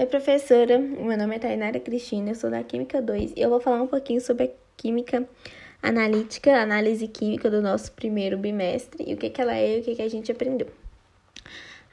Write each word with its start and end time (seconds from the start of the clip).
Oi, 0.00 0.06
professora. 0.06 0.78
Meu 0.78 1.18
nome 1.18 1.34
é 1.34 1.38
Tainara 1.40 1.80
Cristina, 1.80 2.30
eu 2.30 2.34
sou 2.36 2.48
da 2.48 2.62
Química 2.62 3.02
2 3.02 3.32
e 3.34 3.40
eu 3.40 3.50
vou 3.50 3.58
falar 3.58 3.82
um 3.82 3.86
pouquinho 3.88 4.20
sobre 4.20 4.44
a 4.44 4.50
química 4.76 5.28
analítica, 5.82 6.56
análise 6.56 7.08
química 7.08 7.50
do 7.50 7.60
nosso 7.60 7.90
primeiro 7.90 8.38
bimestre 8.38 9.02
e 9.04 9.14
o 9.14 9.16
que, 9.16 9.28
que 9.28 9.40
ela 9.40 9.56
é 9.56 9.76
e 9.76 9.80
o 9.80 9.82
que, 9.82 9.96
que 9.96 10.02
a 10.02 10.08
gente 10.08 10.30
aprendeu. 10.30 10.68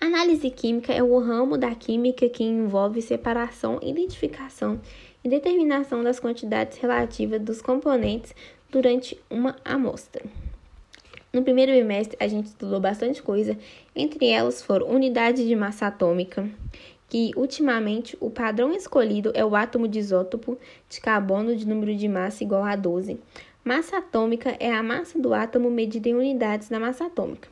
análise 0.00 0.48
química 0.48 0.92
é 0.92 1.02
o 1.02 1.18
ramo 1.18 1.58
da 1.58 1.74
química 1.74 2.28
que 2.28 2.44
envolve 2.44 3.02
separação, 3.02 3.80
identificação 3.82 4.80
e 5.24 5.28
determinação 5.28 6.00
das 6.04 6.20
quantidades 6.20 6.78
relativas 6.78 7.40
dos 7.40 7.60
componentes 7.60 8.32
durante 8.70 9.20
uma 9.28 9.56
amostra. 9.64 10.22
No 11.32 11.42
primeiro 11.42 11.72
bimestre, 11.72 12.16
a 12.20 12.28
gente 12.28 12.46
estudou 12.46 12.78
bastante 12.78 13.20
coisa, 13.22 13.58
entre 13.94 14.28
elas 14.28 14.62
foram 14.62 14.88
unidade 14.88 15.46
de 15.46 15.56
massa 15.56 15.88
atômica, 15.88 16.48
que 17.08 17.32
ultimamente 17.36 18.16
o 18.20 18.30
padrão 18.30 18.72
escolhido 18.72 19.32
é 19.34 19.44
o 19.44 19.56
átomo 19.56 19.88
de 19.88 19.98
isótopo 19.98 20.58
de 20.88 21.00
carbono 21.00 21.56
de 21.56 21.66
número 21.66 21.94
de 21.94 22.06
massa 22.08 22.44
igual 22.44 22.64
a 22.64 22.76
12. 22.76 23.18
Massa 23.64 23.98
atômica 23.98 24.56
é 24.60 24.72
a 24.72 24.82
massa 24.82 25.18
do 25.18 25.34
átomo 25.34 25.70
medida 25.70 26.08
em 26.08 26.14
unidades 26.14 26.68
da 26.68 26.78
massa 26.78 27.06
atômica. 27.06 27.48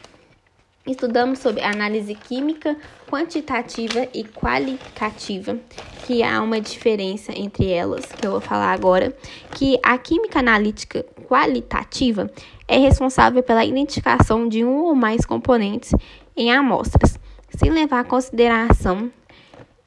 Estudamos 0.87 1.41
sobre 1.41 1.63
análise 1.63 2.15
química 2.15 2.77
quantitativa 3.11 4.09
e 4.15 4.25
qualitativa, 4.25 5.59
que 6.07 6.23
há 6.23 6.41
uma 6.41 6.61
diferença 6.61 7.33
entre 7.37 7.71
elas, 7.71 8.07
que 8.07 8.27
eu 8.27 8.31
vou 8.31 8.41
falar 8.41 8.73
agora, 8.73 9.15
que 9.51 9.79
a 9.83 9.99
química 9.99 10.39
analítica 10.39 11.05
qualitativa 11.29 12.31
é 12.67 12.79
responsável 12.79 13.43
pela 13.43 13.65
identificação 13.65 14.49
de 14.49 14.65
um 14.65 14.79
ou 14.85 14.95
mais 14.95 15.27
componentes 15.27 15.93
em 16.37 16.53
amostras, 16.53 17.19
sem 17.57 17.71
levar 17.71 18.05
em 18.05 18.09
consideração 18.09 19.11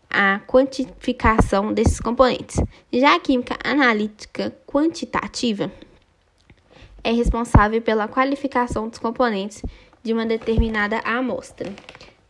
a 0.09 0.39
quantificação 0.47 1.71
desses 1.71 1.99
componentes. 1.99 2.57
Já 2.91 3.15
a 3.15 3.19
química 3.19 3.57
analítica 3.63 4.55
quantitativa 4.65 5.71
é 7.03 7.11
responsável 7.11 7.81
pela 7.81 8.07
qualificação 8.07 8.89
dos 8.89 8.99
componentes 8.99 9.61
de 10.03 10.13
uma 10.13 10.25
determinada 10.25 10.99
amostra. 10.99 11.71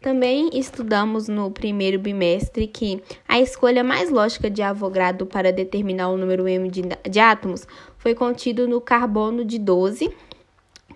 Também 0.01 0.49
estudamos 0.53 1.27
no 1.27 1.51
primeiro 1.51 1.99
bimestre 1.99 2.67
que 2.67 3.03
a 3.27 3.39
escolha 3.39 3.83
mais 3.83 4.09
lógica 4.09 4.49
de 4.49 4.61
Avogadro 4.61 5.25
para 5.25 5.51
determinar 5.51 6.07
o 6.09 6.17
número 6.17 6.47
m 6.47 6.69
de, 6.69 6.83
de 7.09 7.19
átomos 7.19 7.67
foi 7.97 8.15
contido 8.15 8.65
no 8.65 8.79
carbono 8.79 9.43
de 9.43 9.59
12, 9.59 10.09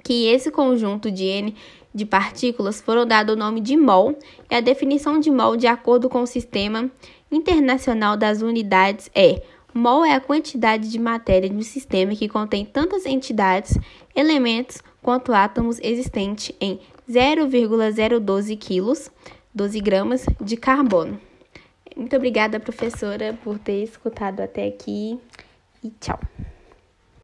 que 0.04 0.28
esse 0.28 0.52
conjunto 0.52 1.10
de 1.10 1.24
n 1.24 1.56
de 1.94 2.06
partículas 2.06 2.82
foram 2.82 3.06
dado 3.06 3.34
o 3.34 3.36
nome 3.36 3.62
de 3.62 3.78
mol, 3.78 4.18
e 4.50 4.56
a 4.56 4.60
definição 4.60 5.20
de 5.20 5.30
mol, 5.30 5.56
de 5.56 5.68
acordo 5.68 6.10
com 6.10 6.24
o 6.24 6.28
Sistema 6.28 6.90
Internacional 7.32 8.18
das 8.18 8.42
Unidades, 8.42 9.10
é 9.14 9.44
mol 9.74 10.06
é 10.06 10.14
a 10.14 10.20
quantidade 10.20 10.90
de 10.90 11.00
matéria 11.00 11.50
de 11.50 11.56
um 11.56 11.62
sistema 11.62 12.16
que 12.16 12.28
contém 12.28 12.66
tantas 12.66 13.06
entidades, 13.06 13.78
elementos 14.16 14.82
quanto 15.02 15.34
átomos 15.34 15.80
existentes 15.82 16.56
em 16.60 16.80
0,012 17.10 18.56
quilos, 18.56 19.12
12 19.54 19.80
gramas 19.82 20.26
de 20.40 20.58
carbono. 20.58 21.20
Muito 21.96 22.16
obrigada, 22.16 22.60
professora, 22.60 23.38
por 23.44 23.60
ter 23.60 23.84
escutado 23.84 24.40
até 24.40 24.68
aqui 24.68 25.20
e 25.84 25.92
tchau. 26.00 26.20